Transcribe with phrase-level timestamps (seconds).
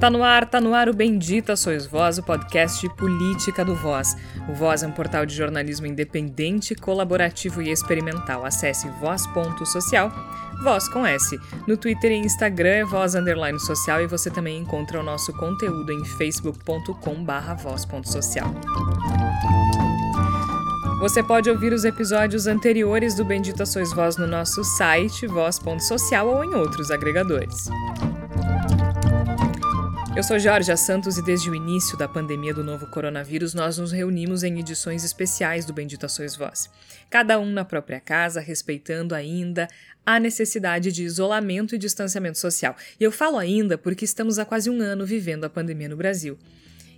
[0.00, 3.74] Tá no ar, tá no ar o Bendita Sois Voz, o podcast de política do
[3.74, 4.16] Voz.
[4.48, 8.46] O Voz é um portal de jornalismo independente, colaborativo e experimental.
[8.46, 10.10] Acesse voz.social,
[10.64, 11.38] voz com S.
[11.68, 15.92] No Twitter e Instagram é voz underline social e você também encontra o nosso conteúdo
[15.92, 18.54] em facebook.com barra voz.social.
[21.00, 26.44] Você pode ouvir os episódios anteriores do Bendita Sois Voz no nosso site, voz.social ou
[26.44, 27.70] em outros agregadores.
[30.14, 33.92] Eu sou Jorge Santos e desde o início da pandemia do novo coronavírus nós nos
[33.92, 36.68] reunimos em edições especiais do Bendita Sois Voz.
[37.08, 39.68] Cada um na própria casa, respeitando ainda
[40.04, 42.76] a necessidade de isolamento e distanciamento social.
[43.00, 46.36] E eu falo ainda porque estamos há quase um ano vivendo a pandemia no Brasil.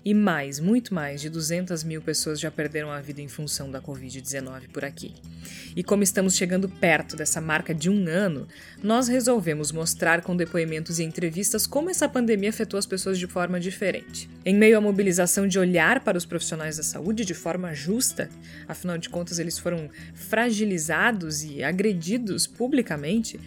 [0.04, 3.80] E mais, muito mais de 200 mil pessoas já perderam a vida em função da
[3.80, 5.14] Covid-19 por aqui.
[5.76, 8.48] E como estamos chegando perto dessa marca de um ano,
[8.82, 13.60] nós resolvemos mostrar com depoimentos e entrevistas como essa pandemia afetou as pessoas de forma
[13.60, 14.28] diferente.
[14.44, 18.28] Em meio à mobilização de olhar para os profissionais da saúde de forma justa,
[18.66, 23.38] afinal de contas eles foram fragilizados e agredidos publicamente,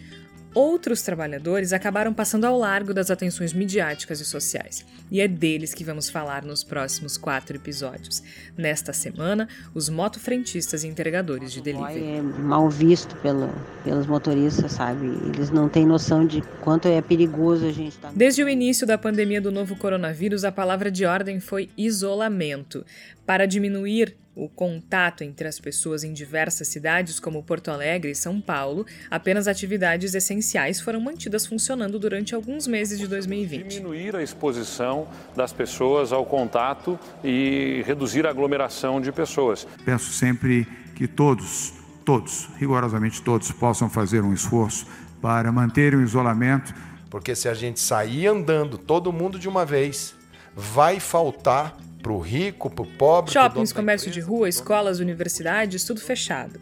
[0.56, 4.86] outros trabalhadores acabaram passando ao largo das atenções midiáticas e sociais.
[5.10, 8.22] E é deles que vamos falar nos próximos quatro episódios.
[8.56, 12.02] Nesta semana, os motofrentistas e entregadores de delivery.
[12.02, 13.54] É mal visto pela,
[13.84, 15.06] pelos motoristas, sabe?
[15.28, 18.08] Eles não têm noção de quanto é perigoso a gente estar.
[18.08, 18.14] Tá...
[18.16, 22.82] Desde o início da pandemia do novo coronavírus, a palavra de ordem foi isolamento.
[23.26, 28.38] Para diminuir o contato entre as pessoas em diversas cidades como Porto Alegre e São
[28.38, 33.66] Paulo, apenas atividades essenciais foram mantidas funcionando durante alguns meses de 2020.
[33.66, 39.66] Diminuir a exposição das pessoas ao contato e reduzir a aglomeração de pessoas.
[39.86, 41.72] Peço sempre que todos,
[42.04, 44.86] todos, rigorosamente todos, possam fazer um esforço
[45.22, 46.74] para manter o isolamento.
[47.08, 50.14] Porque se a gente sair andando todo mundo de uma vez,
[50.54, 53.32] vai faltar para o rico, para o pobre.
[53.32, 56.60] Shoppings, comércio de rua, escolas, universidades, tudo fechado.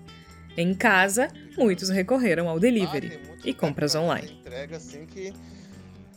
[0.56, 4.38] Em casa, muitos recorreram ao delivery ah, e compras online.
[4.40, 5.32] Entrega assim que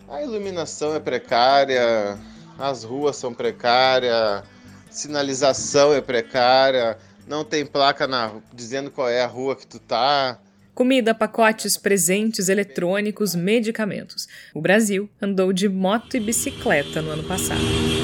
[0.08, 2.18] a iluminação é precária,
[2.58, 4.44] as ruas são precárias,
[4.90, 6.98] sinalização é precária,
[7.28, 10.40] não tem placa na, dizendo qual é a rua que tu tá.
[10.74, 14.28] Comida, pacotes, presentes, eletrônicos, medicamentos.
[14.54, 17.97] O Brasil andou de moto e bicicleta no ano passado.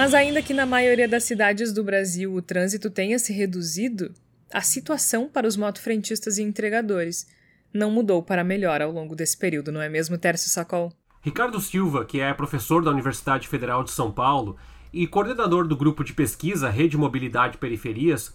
[0.00, 4.14] Mas, ainda que na maioria das cidades do Brasil o trânsito tenha se reduzido,
[4.50, 7.26] a situação para os motofrentistas e entregadores
[7.70, 10.90] não mudou para melhor ao longo desse período, não é mesmo, Tércio Sacol?
[11.20, 14.56] Ricardo Silva, que é professor da Universidade Federal de São Paulo
[14.90, 18.32] e coordenador do grupo de pesquisa Rede Mobilidade Periferias,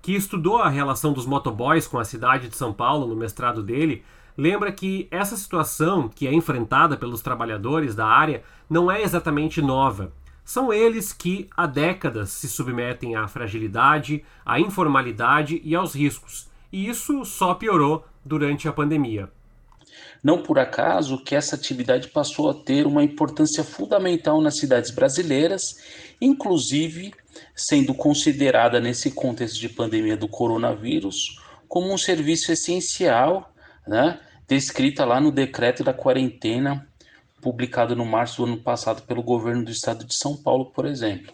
[0.00, 4.04] que estudou a relação dos motoboys com a cidade de São Paulo no mestrado dele,
[4.36, 10.12] lembra que essa situação que é enfrentada pelos trabalhadores da área não é exatamente nova.
[10.48, 16.48] São eles que há décadas se submetem à fragilidade, à informalidade e aos riscos.
[16.72, 19.30] E isso só piorou durante a pandemia.
[20.24, 25.76] Não por acaso que essa atividade passou a ter uma importância fundamental nas cidades brasileiras,
[26.18, 27.12] inclusive
[27.54, 33.52] sendo considerada nesse contexto de pandemia do coronavírus como um serviço essencial,
[33.86, 36.88] né, descrita lá no decreto da quarentena
[37.40, 41.32] publicado no março do ano passado pelo governo do estado de São Paulo, por exemplo.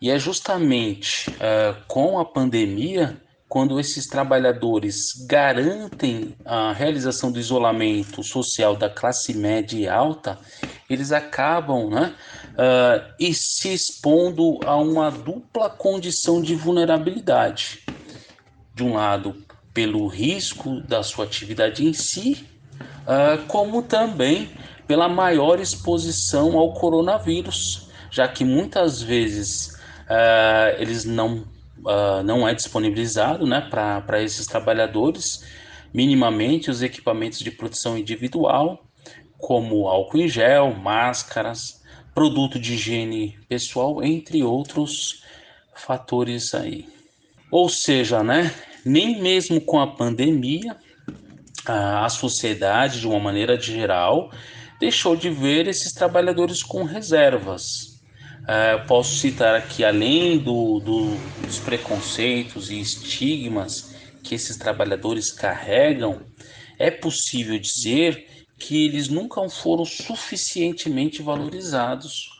[0.00, 8.22] E é justamente uh, com a pandemia quando esses trabalhadores garantem a realização do isolamento
[8.22, 10.38] social da classe média e alta,
[10.90, 12.14] eles acabam né,
[12.52, 17.84] uh, e se expondo a uma dupla condição de vulnerabilidade.
[18.74, 19.36] De um lado,
[19.72, 22.44] pelo risco da sua atividade em si,
[23.02, 24.50] uh, como também
[24.86, 29.76] pela maior exposição ao coronavírus, já que muitas vezes
[30.08, 31.44] uh, eles não,
[31.78, 35.44] uh, não é disponibilizado né, para esses trabalhadores
[35.92, 38.84] minimamente os equipamentos de proteção individual,
[39.38, 41.82] como álcool em gel, máscaras,
[42.14, 45.22] produto de higiene pessoal, entre outros
[45.74, 46.86] fatores aí.
[47.50, 48.54] Ou seja, né,
[48.84, 50.76] nem mesmo com a pandemia,
[51.66, 54.30] a sociedade, de uma maneira geral,
[54.78, 58.00] deixou de ver esses trabalhadores com reservas.
[58.48, 66.22] É, posso citar aqui, além do, do, dos preconceitos e estigmas que esses trabalhadores carregam,
[66.78, 68.26] é possível dizer
[68.58, 72.36] que eles nunca foram suficientemente valorizados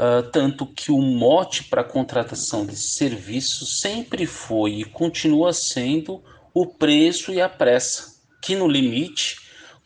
[0.00, 6.22] Uh, tanto que o mote para a contratação de serviços sempre foi e continua sendo
[6.54, 9.36] o preço e a pressa, que no limite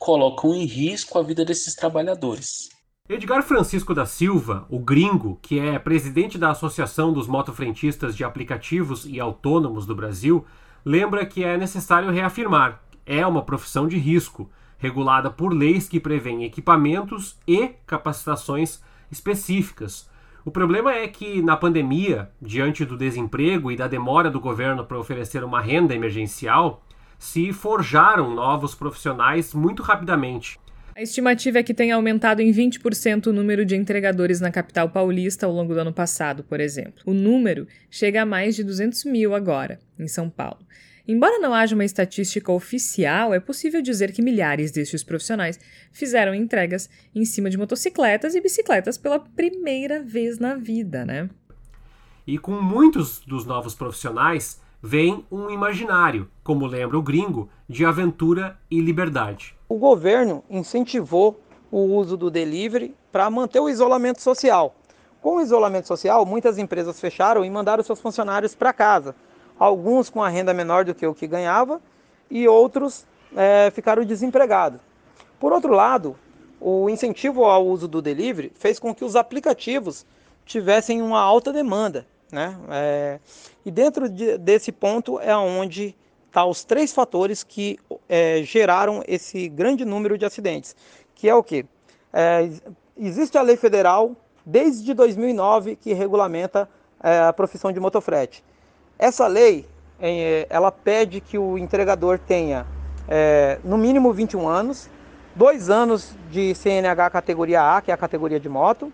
[0.05, 2.69] colocam em risco a vida desses trabalhadores.
[3.09, 9.06] Edgar Francisco da Silva, o gringo, que é presidente da Associação dos Motofrentistas de Aplicativos
[9.06, 10.45] e Autônomos do Brasil,
[10.85, 16.45] lembra que é necessário reafirmar: é uma profissão de risco, regulada por leis que prevêem
[16.45, 20.07] equipamentos e capacitações específicas.
[20.45, 24.99] O problema é que, na pandemia, diante do desemprego e da demora do governo para
[24.99, 26.84] oferecer uma renda emergencial,
[27.25, 30.61] se forjaram novos profissionais muito rapidamente.
[30.94, 35.47] A estimativa é que tenha aumentado em 20% o número de entregadores na capital paulista
[35.47, 37.03] ao longo do ano passado, por exemplo.
[37.06, 40.59] O número chega a mais de 200 mil agora, em São Paulo.
[41.09, 45.59] Embora não haja uma estatística oficial, é possível dizer que milhares destes profissionais
[45.93, 51.31] fizeram entregas em cima de motocicletas e bicicletas pela primeira vez na vida, né?
[52.26, 58.59] E com muitos dos novos profissionais vem um imaginário, como lembra o gringo, de aventura
[58.71, 59.57] e liberdade.
[59.67, 61.41] O governo incentivou
[61.73, 64.75] o uso do delivery para manter o isolamento social.
[65.23, 69.15] Com o isolamento social, muitas empresas fecharam e mandaram seus funcionários para casa
[69.59, 71.81] alguns com a renda menor do que o que ganhava
[72.31, 74.81] e outros é, ficaram desempregados.
[75.41, 76.15] Por outro lado,
[76.61, 80.05] o incentivo ao uso do delivery fez com que os aplicativos
[80.45, 82.07] tivessem uma alta demanda.
[82.35, 82.59] Né?
[82.69, 83.21] É,
[83.65, 85.97] e dentro de, desse ponto é onde
[86.33, 87.79] tá os três fatores que
[88.09, 90.75] é, geraram esse grande número de acidentes,
[91.15, 91.65] que é o que?
[92.13, 92.51] É,
[92.99, 96.69] existe a lei federal desde 2009 que regulamenta
[97.01, 98.45] é, a profissão de motofrete.
[98.99, 99.65] Essa lei,
[100.01, 102.67] é, ela pede que o entregador tenha
[103.07, 104.91] é, no mínimo 21 anos,
[105.37, 108.93] dois anos de CNH categoria A, que é a categoria de moto,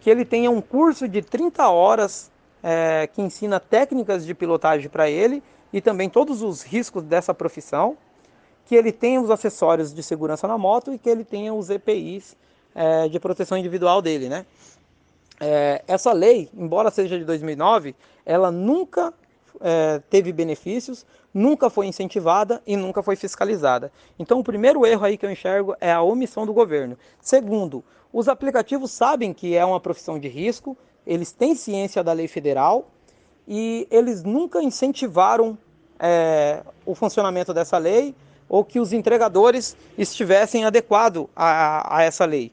[0.00, 2.31] que ele tenha um curso de 30 horas
[2.62, 5.42] é, que ensina técnicas de pilotagem para ele
[5.72, 7.96] e também todos os riscos dessa profissão,
[8.64, 12.36] que ele tenha os acessórios de segurança na moto e que ele tenha os EPIs
[12.74, 14.46] é, de proteção individual dele, né?
[15.40, 19.12] É, essa lei, embora seja de 2009, ela nunca
[19.60, 21.04] é, teve benefícios,
[21.34, 23.90] nunca foi incentivada e nunca foi fiscalizada.
[24.18, 26.96] Então, o primeiro erro aí que eu enxergo é a omissão do governo.
[27.20, 27.82] Segundo,
[28.12, 30.76] os aplicativos sabem que é uma profissão de risco,
[31.06, 32.90] eles têm ciência da lei federal
[33.46, 35.58] e eles nunca incentivaram
[35.98, 38.14] é, o funcionamento dessa lei
[38.48, 42.52] ou que os entregadores estivessem adequados a, a essa lei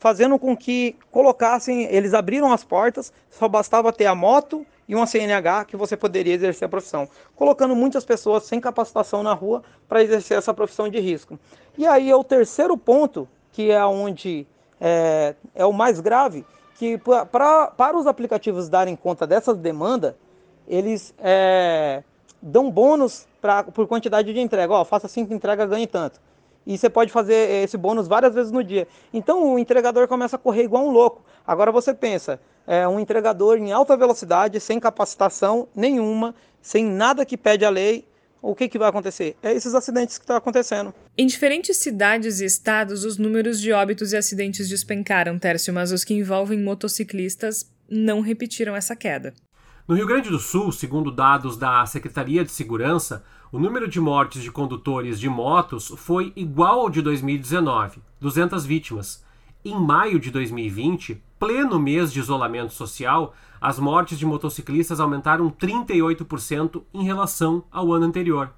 [0.00, 5.06] fazendo com que colocassem, eles abriram as portas, só bastava ter a moto e uma
[5.06, 7.06] CNH que você poderia exercer a profissão,
[7.36, 11.38] colocando muitas pessoas sem capacitação na rua para exercer essa profissão de risco.
[11.76, 14.46] E aí é o terceiro ponto, que é onde
[14.80, 16.46] é, é o mais grave,
[16.80, 20.16] que pra, para os aplicativos darem conta dessa demanda,
[20.66, 22.02] eles é,
[22.40, 24.72] dão bônus pra, por quantidade de entrega.
[24.72, 26.18] Ó, faça cinco entregas, ganhe tanto
[26.66, 28.86] e você pode fazer esse bônus várias vezes no dia.
[29.12, 31.22] Então o entregador começa a correr igual um louco.
[31.46, 37.36] Agora você pensa, é um entregador em alta velocidade, sem capacitação nenhuma, sem nada que
[37.36, 38.06] pede a lei,
[38.42, 39.36] o que, que vai acontecer?
[39.42, 40.94] É esses acidentes que estão tá acontecendo.
[41.16, 46.04] Em diferentes cidades e estados, os números de óbitos e acidentes despencaram, Tércio, mas os
[46.04, 49.34] que envolvem motociclistas não repetiram essa queda.
[49.86, 54.42] No Rio Grande do Sul, segundo dados da Secretaria de Segurança, o número de mortes
[54.42, 59.24] de condutores de motos foi igual ao de 2019, 200 vítimas.
[59.64, 66.82] Em maio de 2020, pleno mês de isolamento social, as mortes de motociclistas aumentaram 38%
[66.94, 68.50] em relação ao ano anterior.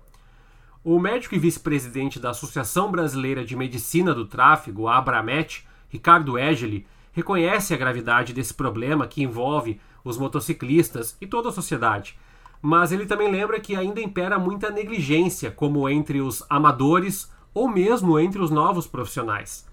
[0.84, 6.86] O médico e vice-presidente da Associação Brasileira de Medicina do Tráfego, a Abramet, Ricardo Egeli,
[7.12, 12.16] reconhece a gravidade desse problema que envolve os motociclistas e toda a sociedade
[12.62, 18.18] mas ele também lembra que ainda impera muita negligência, como entre os amadores ou mesmo
[18.20, 19.66] entre os novos profissionais.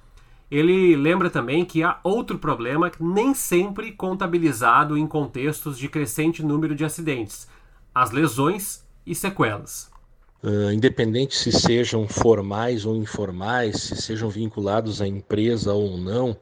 [0.49, 6.75] Ele lembra também que há outro problema nem sempre contabilizado em contextos de crescente número
[6.75, 7.47] de acidentes:
[7.93, 9.91] as lesões e sequelas.
[10.41, 16.35] Uh, independente se sejam formais ou informais, se sejam vinculados à empresa ou não,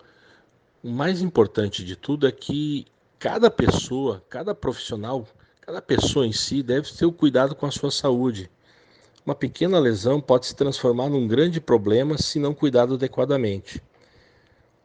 [0.84, 2.86] o mais importante de tudo é que
[3.18, 5.28] cada pessoa, cada profissional
[5.68, 8.50] Cada pessoa em si deve ter o cuidado com a sua saúde.
[9.26, 13.84] Uma pequena lesão pode se transformar num grande problema se não cuidado adequadamente.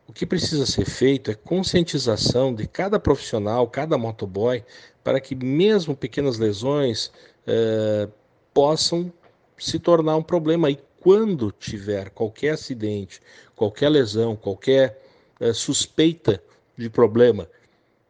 [0.06, 4.64] O que precisa ser feito é conscientização de cada profissional, cada motoboy,
[5.02, 7.10] para que mesmo pequenas lesões
[7.46, 8.08] eh,
[8.52, 9.12] possam
[9.56, 10.70] se tornar um problema.
[10.70, 13.20] E quando tiver qualquer acidente,
[13.54, 15.00] qualquer lesão, qualquer
[15.40, 16.42] eh, suspeita
[16.76, 17.48] de problema,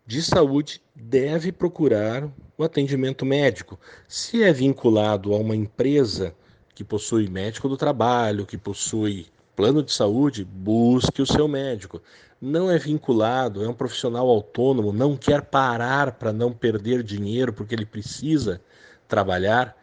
[0.07, 3.79] de saúde deve procurar o atendimento médico.
[4.09, 6.35] Se é vinculado a uma empresa
[6.75, 12.03] que possui médico do trabalho, que possui plano de saúde, busque o seu médico.
[12.41, 17.75] Não é vinculado, é um profissional autônomo, não quer parar para não perder dinheiro porque
[17.75, 18.61] ele precisa
[19.07, 19.77] trabalhar,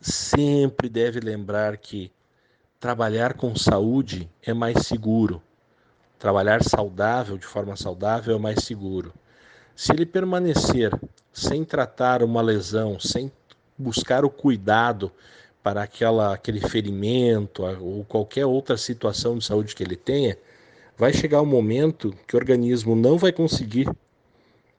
[0.00, 2.12] sempre deve lembrar que
[2.78, 5.42] trabalhar com saúde é mais seguro.
[6.18, 9.12] Trabalhar saudável, de forma saudável, é mais seguro.
[9.74, 10.92] Se ele permanecer
[11.32, 13.30] sem tratar uma lesão, sem
[13.76, 15.12] buscar o cuidado
[15.68, 20.34] para aquela, aquele ferimento ou qualquer outra situação de saúde que ele tenha,
[20.96, 23.86] vai chegar um momento que o organismo não vai conseguir,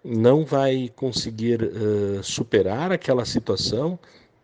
[0.03, 3.99] não vai conseguir uh, superar aquela situação,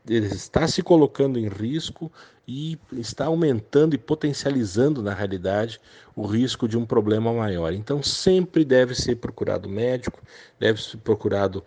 [0.07, 2.11] ele está se colocando em risco
[2.47, 5.81] e está aumentando e potencializando, na realidade,
[6.15, 7.73] o risco de um problema maior.
[7.73, 10.21] Então, sempre deve ser procurado médico,
[10.59, 11.63] deve ser procurado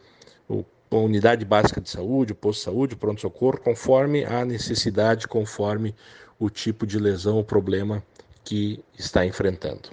[0.49, 5.95] o, a unidade básica de saúde, posto de saúde, pronto-socorro, conforme a necessidade, conforme
[6.39, 8.03] o tipo de lesão ou problema
[8.45, 9.91] que está enfrentando.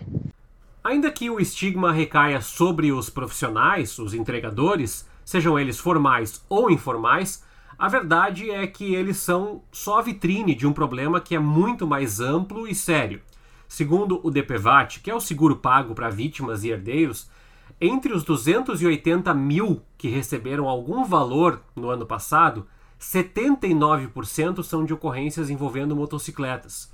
[0.84, 7.44] Ainda que o estigma recaia sobre os profissionais, os entregadores, sejam eles formais ou informais,
[7.78, 11.86] a verdade é que eles são só a vitrine de um problema que é muito
[11.86, 13.22] mais amplo e sério.
[13.68, 17.30] Segundo o DPVAT, que é o seguro pago para vítimas e herdeiros,
[17.80, 22.68] entre os 280 mil que receberam algum valor no ano passado,
[23.00, 26.92] 79% são de ocorrências envolvendo motocicletas.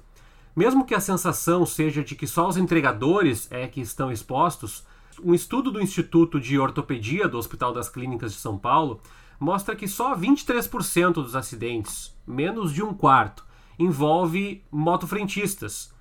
[0.55, 4.83] Mesmo que a sensação seja de que só os entregadores é que estão expostos,
[5.23, 9.01] um estudo do Instituto de Ortopedia do Hospital das Clínicas de São Paulo
[9.39, 13.45] mostra que só 23% dos acidentes, menos de um quarto,
[13.77, 15.93] envolve motofrentistas.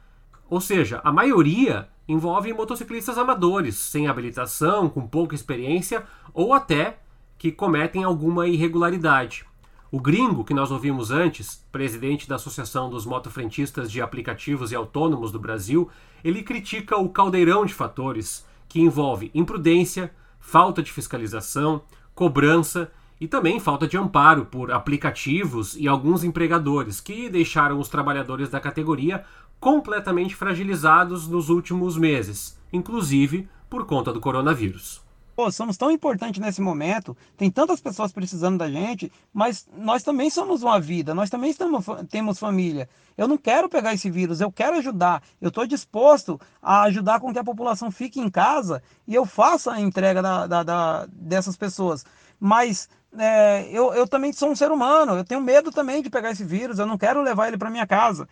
[0.50, 6.02] Ou seja, a maioria envolve motociclistas amadores, sem habilitação, com pouca experiência
[6.35, 6.99] ou até
[7.38, 9.47] que cometem alguma irregularidade.
[9.92, 15.30] O gringo, que nós ouvimos antes, presidente da Associação dos Motofrentistas de Aplicativos e Autônomos
[15.30, 15.88] do Brasil,
[16.23, 21.83] ele critica o caldeirão de fatores que envolve imprudência, falta de fiscalização,
[22.14, 22.90] cobrança
[23.21, 28.59] e também falta de amparo por aplicativos e alguns empregadores que deixaram os trabalhadores da
[28.59, 29.25] categoria
[29.61, 35.02] completamente fragilizados nos últimos meses, inclusive por conta do coronavírus.
[35.37, 40.29] Pô, somos tão importantes nesse momento, tem tantas pessoas precisando da gente, mas nós também
[40.29, 42.88] somos uma vida, nós também estamos, temos família.
[43.17, 47.33] Eu não quero pegar esse vírus, eu quero ajudar, eu estou disposto a ajudar com
[47.33, 51.57] que a população fique em casa e eu faça a entrega da, da, da dessas
[51.57, 52.05] pessoas.
[52.38, 56.33] Mas é, eu, eu também sou um ser humano, eu tenho medo também de pegar
[56.33, 58.29] esse vírus, eu não quero levar ele para minha casa.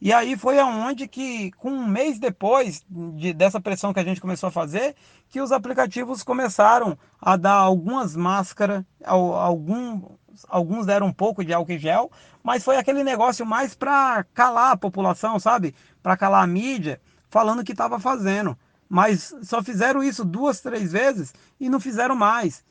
[0.00, 4.20] E aí foi aonde que, com um mês depois de, dessa pressão que a gente
[4.20, 4.94] começou a fazer,
[5.28, 10.02] que os aplicativos começaram a dar algumas máscaras, algum,
[10.48, 12.10] alguns deram um pouco de álcool gel,
[12.42, 15.74] mas foi aquele negócio mais para calar a população, sabe?
[16.02, 17.00] Para calar a mídia,
[17.30, 18.56] falando que estava fazendo.
[18.88, 22.62] Mas só fizeram isso duas, três vezes e não fizeram mais.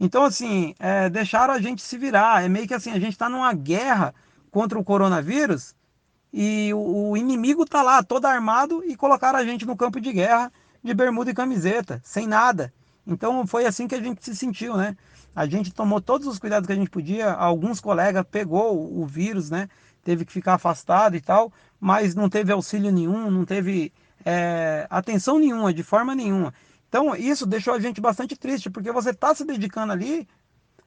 [0.00, 2.42] Então, assim, é, deixaram a gente se virar.
[2.42, 4.14] É meio que assim, a gente está numa guerra
[4.50, 5.74] contra o coronavírus
[6.32, 10.12] e o, o inimigo está lá, todo armado, e colocaram a gente no campo de
[10.12, 12.72] guerra de bermuda e camiseta, sem nada.
[13.06, 14.96] Então foi assim que a gente se sentiu, né?
[15.34, 17.32] A gente tomou todos os cuidados que a gente podia.
[17.32, 19.68] Alguns colegas pegou o, o vírus, né?
[20.02, 23.92] Teve que ficar afastado e tal, mas não teve auxílio nenhum, não teve
[24.24, 26.54] é, atenção nenhuma, de forma nenhuma.
[26.88, 30.26] Então, isso deixou a gente bastante triste, porque você está se dedicando ali,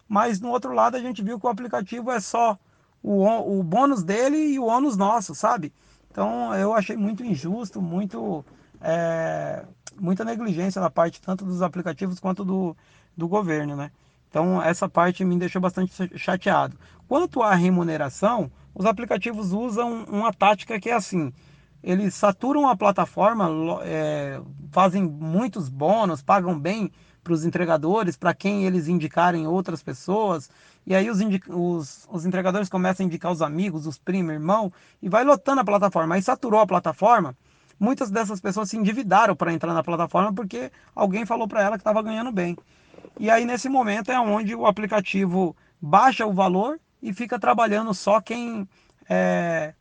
[0.07, 2.57] mas no outro lado a gente viu que o aplicativo é só
[3.03, 5.73] o, o bônus dele e o ônus nosso, sabe?
[6.09, 8.45] Então, eu achei muito injusto, muito
[8.81, 9.65] é,
[9.99, 12.75] muita negligência da parte tanto dos aplicativos quanto do,
[13.15, 13.91] do governo, né?
[14.29, 16.77] Então, essa parte me deixou bastante chateado.
[17.07, 21.31] Quanto à remuneração, os aplicativos usam uma tática que é assim:
[21.83, 23.49] eles saturam a plataforma,
[23.83, 24.41] é,
[24.71, 26.91] fazem muitos bônus, pagam bem
[27.23, 30.49] para os entregadores, para quem eles indicarem outras pessoas.
[30.85, 34.71] E aí os, os, os, entregadores começam a indicar os amigos, os primos, irmão,
[35.01, 36.15] e vai lotando a plataforma.
[36.15, 37.35] Aí saturou a plataforma.
[37.79, 41.81] Muitas dessas pessoas se endividaram para entrar na plataforma porque alguém falou para ela que
[41.81, 42.57] estava ganhando bem.
[43.19, 48.21] E aí nesse momento é onde o aplicativo baixa o valor e fica trabalhando só
[48.21, 48.67] quem
[49.09, 49.73] é,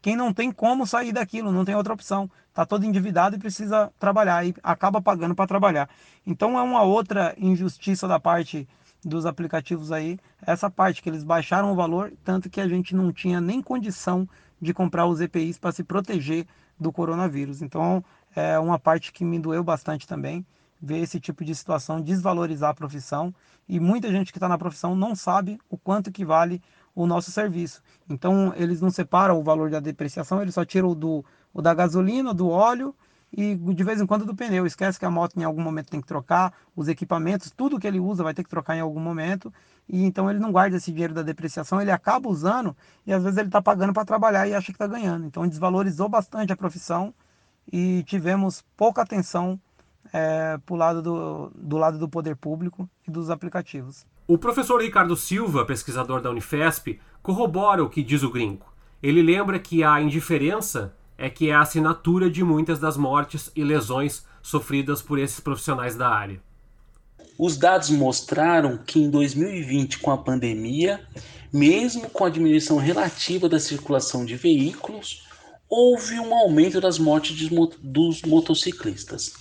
[0.00, 2.28] quem não tem como sair daquilo, não tem outra opção.
[2.48, 5.88] Está todo endividado e precisa trabalhar e acaba pagando para trabalhar.
[6.26, 8.68] Então é uma outra injustiça da parte
[9.04, 13.12] dos aplicativos aí, essa parte que eles baixaram o valor, tanto que a gente não
[13.12, 14.28] tinha nem condição
[14.60, 16.46] de comprar os EPIs para se proteger
[16.78, 17.62] do coronavírus.
[17.62, 18.04] Então
[18.34, 20.46] é uma parte que me doeu bastante também,
[20.80, 23.34] ver esse tipo de situação desvalorizar a profissão
[23.68, 26.62] e muita gente que está na profissão não sabe o quanto que vale
[26.94, 27.82] o nosso serviço.
[28.08, 32.32] Então eles não separam o valor da depreciação, eles só tiram do, o da gasolina,
[32.32, 32.94] do óleo
[33.32, 34.66] e de vez em quando do pneu.
[34.66, 37.98] Esquece que a moto em algum momento tem que trocar, os equipamentos, tudo que ele
[37.98, 39.52] usa vai ter que trocar em algum momento.
[39.88, 43.38] E então ele não guarda esse dinheiro da depreciação, ele acaba usando e às vezes
[43.38, 45.26] ele está pagando para trabalhar e acha que está ganhando.
[45.26, 47.14] Então desvalorizou bastante a profissão
[47.72, 49.58] e tivemos pouca atenção
[50.12, 54.06] é, pro lado do, do lado do poder público e dos aplicativos.
[54.26, 58.66] O professor Ricardo Silva, pesquisador da Unifesp, corrobora o que diz o gringo.
[59.02, 63.62] Ele lembra que a indiferença é que é a assinatura de muitas das mortes e
[63.62, 66.42] lesões sofridas por esses profissionais da área.
[67.38, 71.00] Os dados mostraram que em 2020, com a pandemia,
[71.52, 75.28] mesmo com a diminuição relativa da circulação de veículos,
[75.70, 77.48] houve um aumento das mortes
[77.80, 79.32] dos motociclistas.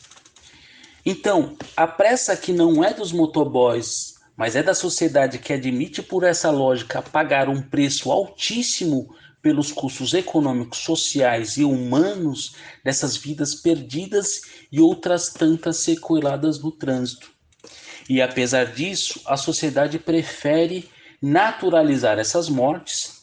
[1.04, 6.24] Então, a pressa que não é dos motoboys, mas é da sociedade que admite por
[6.24, 14.42] essa lógica pagar um preço altíssimo pelos custos econômicos, sociais e humanos dessas vidas perdidas
[14.72, 17.32] e outras tantas sequeladas no trânsito.
[18.10, 20.90] E apesar disso, a sociedade prefere
[21.22, 23.22] naturalizar essas mortes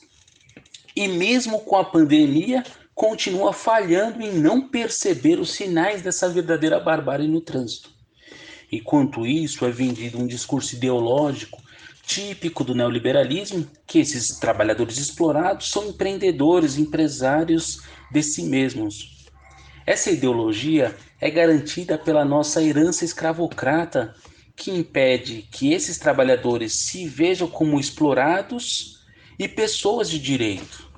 [0.95, 7.29] e, mesmo com a pandemia, continua falhando em não perceber os sinais dessa verdadeira barbárie
[7.29, 7.98] no trânsito.
[8.71, 11.63] Enquanto isso, é vendido um discurso ideológico
[12.09, 19.27] típico do neoliberalismo, que esses trabalhadores explorados são empreendedores, empresários de si mesmos.
[19.87, 24.15] Essa ideologia é garantida pela nossa herança escravocrata,
[24.57, 29.07] que impede que esses trabalhadores se vejam como explorados
[29.39, 30.89] e pessoas de direito.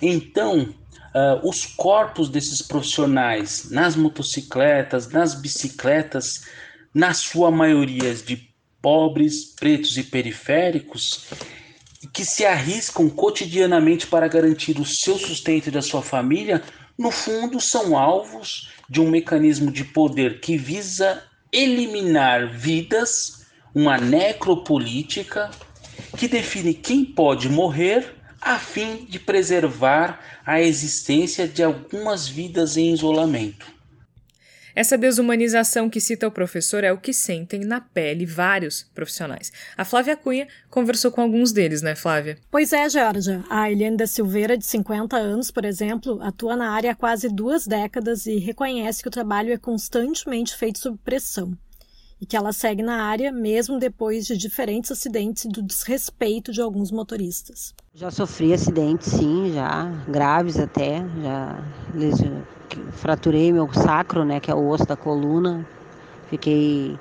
[0.00, 0.74] Então,
[1.14, 6.44] uh, os corpos desses profissionais nas motocicletas, nas bicicletas,
[6.94, 11.26] na sua maioria de pobres, pretos e periféricos
[12.12, 16.62] que se arriscam cotidianamente para garantir o seu sustento e da sua família,
[16.98, 25.50] no fundo são alvos de um mecanismo de poder que visa eliminar vidas, uma necropolítica
[26.16, 32.92] que define quem pode morrer a fim de preservar a existência de algumas vidas em
[32.92, 33.79] isolamento.
[34.80, 39.52] Essa desumanização que cita o professor é o que sentem na pele vários profissionais.
[39.76, 42.38] A Flávia Cunha conversou com alguns deles, né, Flávia?
[42.50, 43.44] Pois é, Georgia.
[43.50, 47.66] A Eliane da Silveira, de 50 anos, por exemplo, atua na área há quase duas
[47.66, 51.54] décadas e reconhece que o trabalho é constantemente feito sob pressão
[52.20, 56.60] e que ela segue na área mesmo depois de diferentes acidentes e do desrespeito de
[56.60, 57.74] alguns motoristas.
[57.94, 61.64] Já sofri acidentes, sim, já graves até, já
[62.92, 65.66] fraturei meu sacro, né, que é o osso da coluna.
[66.28, 66.98] Fiquei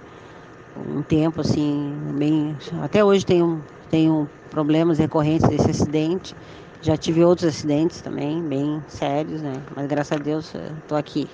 [0.87, 6.35] um tempo assim, bem, até hoje tenho tenho problemas recorrentes desse acidente.
[6.81, 9.61] Já tive outros acidentes também, bem sérios, né?
[9.75, 11.27] Mas graças a Deus estou aqui.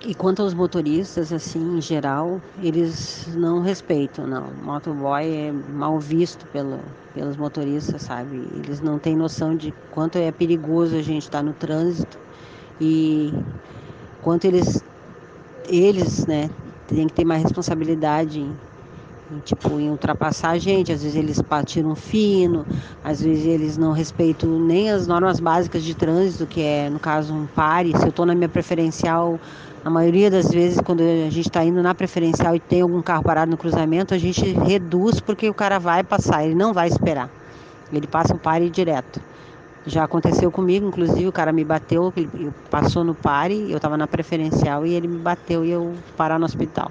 [0.00, 4.48] E quanto aos motoristas, assim, em geral, eles não respeitam, não.
[4.48, 6.78] O motoboy é mal visto pelo,
[7.14, 8.36] pelos motoristas, sabe?
[8.52, 12.18] Eles não têm noção de quanto é perigoso a gente estar tá no trânsito
[12.78, 13.32] e
[14.20, 14.84] quanto eles,
[15.66, 16.50] eles, né,
[16.86, 18.54] têm que ter mais responsabilidade em,
[19.32, 20.92] em, tipo, em ultrapassar a gente.
[20.92, 22.66] Às vezes eles tiram fino,
[23.02, 27.32] às vezes eles não respeitam nem as normas básicas de trânsito, que é, no caso,
[27.34, 27.96] um pare.
[27.96, 29.40] Se eu estou na minha preferencial
[29.86, 33.22] a maioria das vezes, quando a gente está indo na preferencial e tem algum carro
[33.22, 37.30] parado no cruzamento, a gente reduz porque o cara vai passar, ele não vai esperar.
[37.92, 39.20] Ele passa o pare direto.
[39.86, 42.12] Já aconteceu comigo, inclusive o cara me bateu,
[42.68, 46.46] passou no pare, eu estava na preferencial e ele me bateu e eu parar no
[46.46, 46.90] hospital.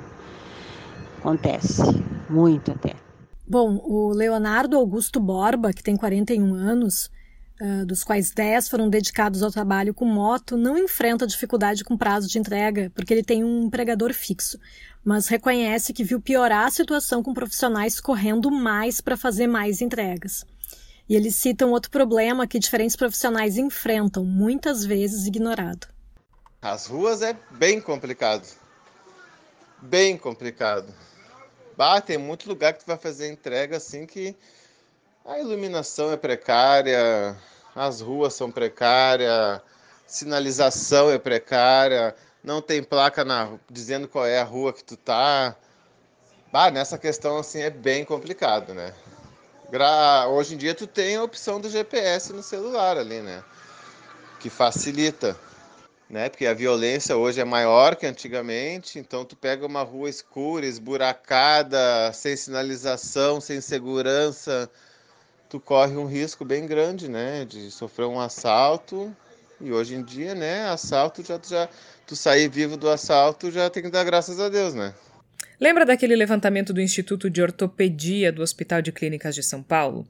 [1.20, 2.94] Acontece, muito até.
[3.46, 7.12] Bom, o Leonardo Augusto Borba, que tem 41 anos,
[7.86, 12.38] dos quais 10 foram dedicados ao trabalho com moto, não enfrenta dificuldade com prazo de
[12.38, 14.60] entrega, porque ele tem um empregador fixo,
[15.04, 20.46] mas reconhece que viu piorar a situação com profissionais correndo mais para fazer mais entregas.
[21.08, 25.88] E ele cita um outro problema que diferentes profissionais enfrentam, muitas vezes ignorado.
[26.62, 28.48] As ruas é bem complicado.
[29.82, 30.91] Bem complicado.
[31.78, 34.36] Bah, tem muito lugar que tu vai fazer entrega assim que
[35.26, 37.36] a iluminação é precária,
[37.76, 39.60] as ruas são precárias,
[40.06, 45.56] sinalização é precária, não tem placa na, dizendo qual é a rua que tu tá.
[46.52, 48.94] Bah, nessa questão assim é bem complicado, né?
[49.72, 53.44] Gra Hoje em dia tu tem a opção do GPS no celular ali, né?
[54.40, 55.36] Que facilita.
[56.08, 56.30] né?
[56.30, 62.14] Porque a violência hoje é maior que antigamente, então tu pega uma rua escura, esburacada,
[62.14, 64.70] sem sinalização, sem segurança,
[65.56, 69.15] tu corre um risco bem grande, né, de sofrer um assalto.
[69.62, 71.70] E hoje em dia, né, assalto já já
[72.06, 74.94] tu sair vivo do assalto já tem que dar graças a Deus, né?
[75.60, 80.06] Lembra daquele levantamento do Instituto de Ortopedia do Hospital de Clínicas de São Paulo?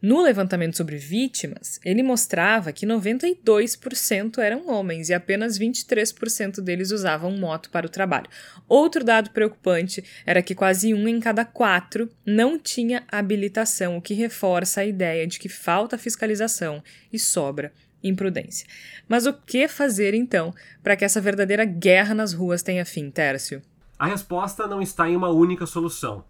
[0.00, 7.32] No levantamento sobre vítimas, ele mostrava que 92% eram homens e apenas 23% deles usavam
[7.32, 8.30] moto para o trabalho.
[8.68, 14.14] Outro dado preocupante era que quase um em cada quatro não tinha habilitação, o que
[14.14, 16.80] reforça a ideia de que falta fiscalização
[17.12, 18.68] e sobra imprudência.
[19.08, 23.60] Mas o que fazer então para que essa verdadeira guerra nas ruas tenha fim, Tércio?
[24.04, 26.26] A resposta não está em uma única solução.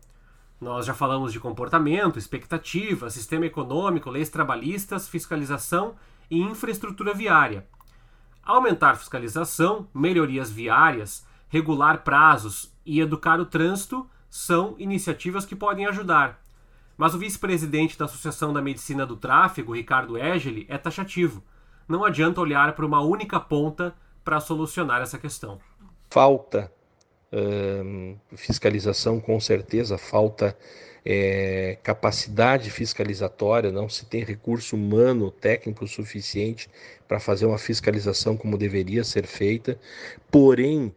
[0.60, 5.96] Nós já falamos de comportamento, expectativa, sistema econômico, leis trabalhistas, fiscalização
[6.30, 7.66] e infraestrutura viária.
[8.44, 16.44] Aumentar fiscalização, melhorias viárias, regular prazos e educar o trânsito são iniciativas que podem ajudar.
[16.96, 21.42] Mas o vice-presidente da Associação da Medicina do Tráfego, Ricardo Egeli, é taxativo.
[21.88, 25.58] Não adianta olhar para uma única ponta para solucionar essa questão.
[26.08, 26.72] Falta
[28.37, 30.57] fiscalização, com certeza, falta
[31.05, 36.68] é, capacidade fiscalizatória, não se tem recurso humano, técnico suficiente
[37.07, 39.79] para fazer uma fiscalização como deveria ser feita.
[40.31, 40.94] Porém,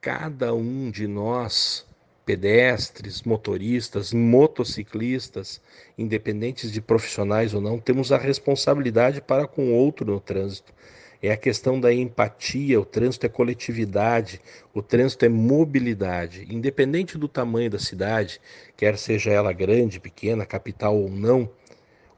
[0.00, 1.84] cada um de nós,
[2.24, 5.60] pedestres, motoristas, motociclistas,
[5.98, 10.72] independentes de profissionais ou não, temos a responsabilidade para com o outro no trânsito
[11.22, 14.40] é a questão da empatia, o trânsito é coletividade,
[14.72, 16.46] o trânsito é mobilidade.
[16.48, 18.40] Independente do tamanho da cidade,
[18.76, 21.50] quer seja ela grande, pequena, capital ou não,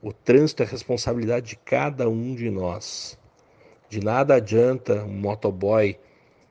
[0.01, 3.19] o trânsito é responsabilidade de cada um de nós.
[3.89, 5.99] De nada adianta um motoboy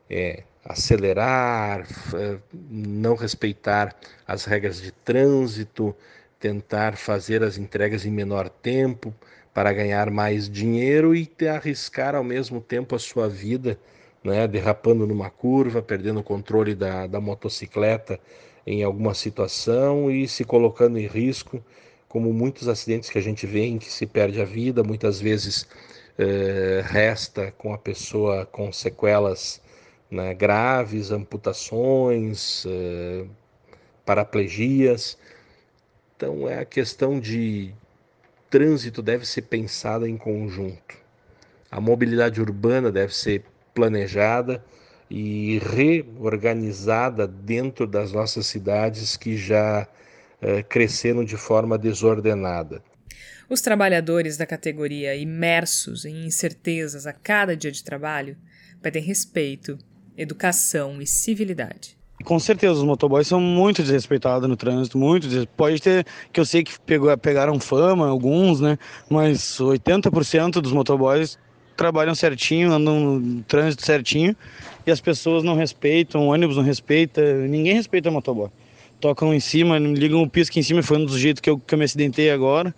[0.08, 1.86] é, acelerar,
[2.70, 5.94] não respeitar as regras de trânsito,
[6.38, 9.14] tentar fazer as entregas em menor tempo,
[9.54, 13.78] para ganhar mais dinheiro e arriscar ao mesmo tempo a sua vida,
[14.24, 18.18] né, derrapando numa curva, perdendo o controle da, da motocicleta
[18.66, 21.62] em alguma situação e se colocando em risco,
[22.08, 25.66] como muitos acidentes que a gente vê em que se perde a vida, muitas vezes
[26.18, 29.60] eh, resta com a pessoa com sequelas
[30.10, 33.24] né, graves, amputações, eh,
[34.04, 35.18] paraplegias.
[36.16, 37.74] Então é a questão de,
[38.52, 40.94] trânsito deve ser pensada em conjunto.
[41.70, 44.62] A mobilidade urbana deve ser planejada
[45.10, 49.88] e reorganizada dentro das nossas cidades que já
[50.42, 52.82] eh, cresceram de forma desordenada.
[53.48, 58.36] Os trabalhadores da categoria imersos em incertezas a cada dia de trabalho
[58.82, 59.78] pedem respeito,
[60.14, 62.01] educação e civilidade.
[62.24, 66.62] Com certeza, os motoboys são muito desrespeitados no trânsito, muito Pode ter, que eu sei
[66.62, 68.78] que pegou, pegaram fama, alguns, né?
[69.08, 71.38] Mas 80% dos motoboys
[71.76, 74.36] trabalham certinho, andam no trânsito certinho
[74.86, 78.50] e as pessoas não respeitam, o ônibus não respeita, ninguém respeita o motoboy.
[79.00, 81.74] Tocam em cima, ligam o pisco em cima, foi um dos jeitos que eu, que
[81.74, 82.74] eu me acidentei agora.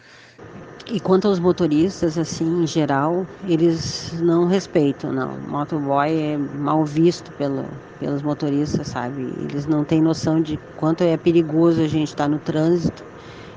[0.86, 5.38] E quanto aos motoristas, assim, em geral, eles não respeitam, não.
[5.48, 7.64] Motoboy é mal visto pelo,
[7.98, 9.22] pelos motoristas, sabe?
[9.48, 13.02] Eles não têm noção de quanto é perigoso a gente estar tá no trânsito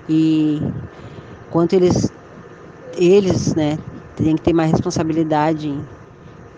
[0.07, 0.61] e
[1.51, 2.09] quanto eles,
[2.95, 3.77] eles, né,
[4.15, 5.83] têm que ter mais responsabilidade em,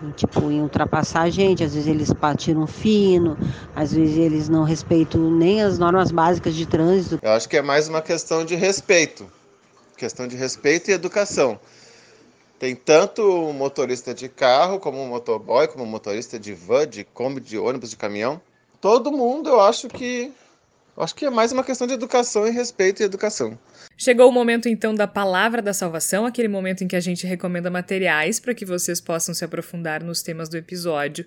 [0.04, 1.64] em, tipo, em ultrapassar a gente.
[1.64, 3.36] Às vezes eles tiram fino,
[3.74, 7.18] às vezes eles não respeitam nem as normas básicas de trânsito.
[7.20, 9.26] Eu acho que é mais uma questão de respeito
[10.00, 11.60] questão de respeito e educação.
[12.58, 17.04] Tem tanto o motorista de carro, como o motoboy, como o motorista de van, de
[17.04, 18.40] kombi, de ônibus, de caminhão.
[18.80, 20.32] Todo mundo, eu acho que
[20.96, 23.58] acho que é mais uma questão de educação e respeito e educação.
[23.96, 27.70] Chegou o momento então da palavra da salvação, aquele momento em que a gente recomenda
[27.70, 31.24] materiais para que vocês possam se aprofundar nos temas do episódio.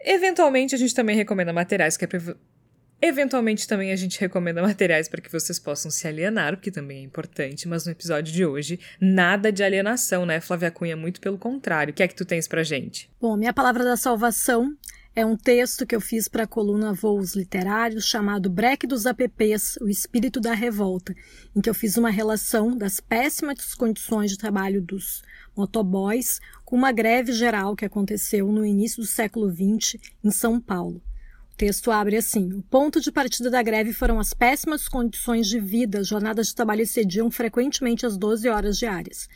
[0.00, 2.08] Eventualmente a gente também recomenda materiais que é
[3.06, 6.98] Eventualmente também a gente recomenda materiais para que vocês possam se alienar, o que também
[6.98, 10.96] é importante, mas no episódio de hoje, nada de alienação, né, Flávia Cunha?
[10.96, 11.92] Muito pelo contrário.
[11.92, 13.08] O que é que tu tens pra gente?
[13.20, 14.76] Bom, minha palavra da salvação
[15.14, 19.78] é um texto que eu fiz para a coluna Voos Literários chamado Breque dos APPs,
[19.80, 21.14] o espírito da revolta,
[21.54, 25.22] em que eu fiz uma relação das péssimas condições de trabalho dos
[25.56, 31.00] motoboys com uma greve geral que aconteceu no início do século XX em São Paulo.
[31.56, 36.00] Texto abre assim: O ponto de partida da greve foram as péssimas condições de vida,
[36.00, 39.26] as jornadas de trabalho excediam frequentemente as 12 horas diárias.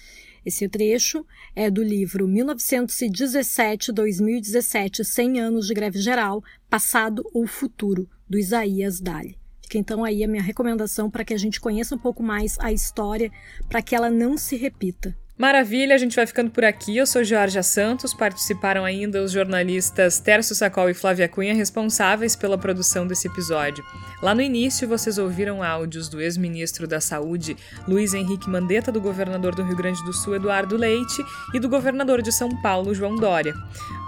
[0.44, 1.24] Esse trecho
[1.56, 9.38] é do livro 1917-2017, 100 anos de greve geral, passado ou futuro, do Isaías Dali.
[9.62, 12.70] Fica então aí a minha recomendação para que a gente conheça um pouco mais a
[12.72, 13.32] história,
[13.68, 15.16] para que ela não se repita.
[15.40, 16.98] Maravilha, a gente vai ficando por aqui.
[16.98, 22.58] Eu sou Georgia Santos, participaram ainda os jornalistas Tércio Sacol e Flávia Cunha, responsáveis pela
[22.58, 23.82] produção desse episódio.
[24.22, 27.56] Lá no início, vocês ouviram áudios do ex-ministro da Saúde,
[27.88, 31.24] Luiz Henrique Mandetta, do governador do Rio Grande do Sul, Eduardo Leite,
[31.54, 33.54] e do governador de São Paulo, João Dória.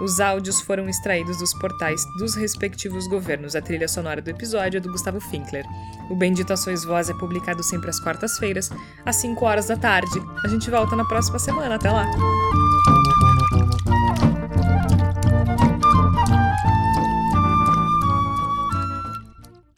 [0.03, 3.55] Os áudios foram extraídos dos portais dos respectivos governos.
[3.55, 5.65] A trilha sonora do episódio é do Gustavo Finkler.
[6.11, 8.69] O Bendito a Sois Voz é publicado sempre às quartas-feiras,
[9.03, 10.21] às 5 horas da tarde.
[10.45, 11.75] A gente volta na próxima semana.
[11.75, 12.05] Até lá!